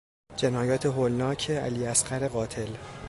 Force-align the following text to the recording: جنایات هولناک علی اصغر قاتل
جنایات 0.37 0.85
هولناک 0.85 1.51
علی 1.51 1.85
اصغر 1.85 2.27
قاتل 2.27 2.73